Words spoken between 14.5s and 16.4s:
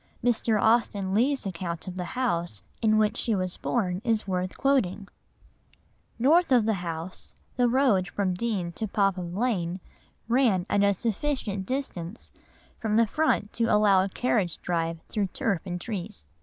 drive through turf and trees.